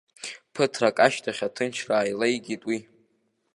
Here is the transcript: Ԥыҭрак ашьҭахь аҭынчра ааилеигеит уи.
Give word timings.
Ԥыҭрак 0.53 0.97
ашьҭахь 1.05 1.41
аҭынчра 1.47 1.93
ааилеигеит 1.97 2.61
уи. 2.69 2.79